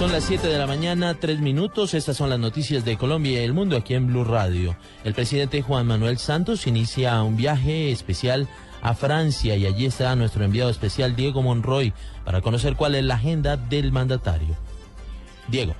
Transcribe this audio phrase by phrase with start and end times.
[0.00, 1.92] Son las 7 de la mañana, 3 minutos.
[1.92, 4.74] Estas son las noticias de Colombia y el mundo aquí en Blue Radio.
[5.04, 8.48] El presidente Juan Manuel Santos inicia un viaje especial
[8.80, 11.92] a Francia y allí está nuestro enviado especial Diego Monroy
[12.24, 14.56] para conocer cuál es la agenda del mandatario.
[15.48, 15.74] Diego.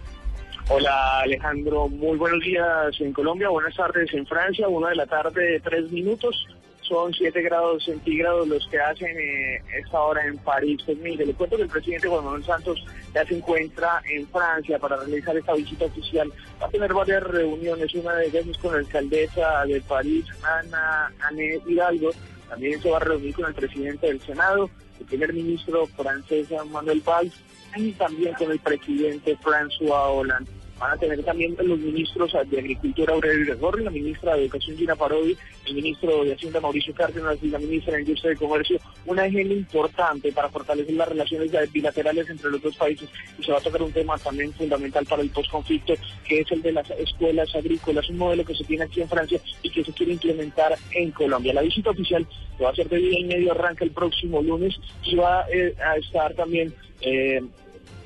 [0.68, 5.62] Hola Alejandro, muy buenos días en Colombia, buenas tardes en Francia, una de la tarde,
[5.64, 6.46] tres minutos
[6.90, 10.82] son 7 grados centígrados los que hacen eh, esta hora en París.
[10.84, 12.84] Pues mire, le cuento que el presidente Juan Manuel Santos
[13.14, 16.32] ya se encuentra en Francia para realizar esta visita oficial.
[16.60, 21.12] Va a tener varias reuniones, una de ellas es con la alcaldesa de París, Ana
[21.20, 22.10] Ané Hidalgo.
[22.48, 27.00] También se va a reunir con el presidente del Senado, el primer ministro francés Manuel
[27.06, 27.34] Valls
[27.76, 30.50] y también con el presidente François Hollande.
[30.80, 34.96] Van a tener también los ministros de Agricultura Aurelio Gorri, la ministra de Educación Gina
[34.96, 39.24] Parodi, el ministro de Hacienda Mauricio Cárdenas y la ministra de Industria y Comercio, una
[39.24, 43.10] agenda importante para fortalecer las relaciones bilaterales entre los dos países.
[43.38, 45.92] Y se va a tocar un tema también fundamental para el postconflicto,
[46.26, 49.38] que es el de las escuelas agrícolas, un modelo que se tiene aquí en Francia
[49.62, 51.52] y que se quiere implementar en Colombia.
[51.52, 54.74] La visita oficial que va a ser de día y medio, arranca el próximo lunes
[55.04, 56.72] y va eh, a estar también...
[57.02, 57.42] Eh,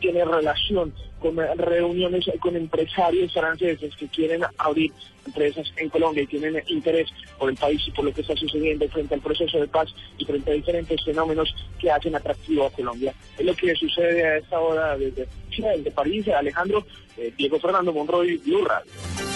[0.05, 4.93] tiene relación con reuniones con empresarios franceses que quieren abrir
[5.25, 8.87] empresas en Colombia y tienen interés por el país y por lo que está sucediendo
[8.91, 9.89] frente al proceso de paz
[10.19, 13.15] y frente a diferentes fenómenos que hacen atractivo a Colombia.
[13.39, 16.85] Es lo que sucede a esta hora desde Chile, desde París, Alejandro,
[17.17, 19.34] eh, Diego Fernando Monroy, Blue Radio.